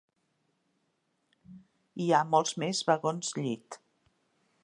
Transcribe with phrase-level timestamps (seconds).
[2.05, 3.79] Hi ha molts més vagons llit.